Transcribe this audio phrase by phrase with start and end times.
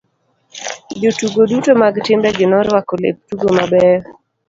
[1.01, 3.99] Jotugo duto mag timbe gi noruako lep tugo mabeyo.